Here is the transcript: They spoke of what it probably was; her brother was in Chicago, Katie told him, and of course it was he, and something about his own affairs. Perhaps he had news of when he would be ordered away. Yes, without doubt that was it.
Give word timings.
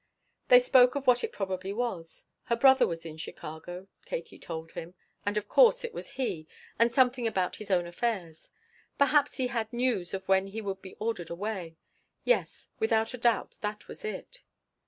They 0.47 0.59
spoke 0.59 0.95
of 0.95 1.05
what 1.05 1.23
it 1.23 1.31
probably 1.31 1.71
was; 1.71 2.25
her 2.45 2.55
brother 2.55 2.87
was 2.87 3.05
in 3.05 3.17
Chicago, 3.17 3.87
Katie 4.03 4.39
told 4.39 4.71
him, 4.71 4.95
and 5.27 5.37
of 5.37 5.47
course 5.47 5.83
it 5.83 5.93
was 5.93 6.13
he, 6.17 6.47
and 6.79 6.91
something 6.91 7.27
about 7.27 7.57
his 7.57 7.69
own 7.69 7.85
affairs. 7.85 8.49
Perhaps 8.97 9.35
he 9.37 9.45
had 9.49 9.71
news 9.71 10.15
of 10.15 10.27
when 10.27 10.47
he 10.47 10.59
would 10.59 10.81
be 10.81 10.95
ordered 10.95 11.29
away. 11.29 11.77
Yes, 12.23 12.69
without 12.79 13.13
doubt 13.21 13.59
that 13.61 13.87
was 13.87 14.03
it. 14.03 14.41